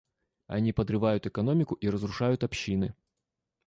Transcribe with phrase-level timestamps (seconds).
[0.47, 2.95] Они подрывают экономику и разрушают общины.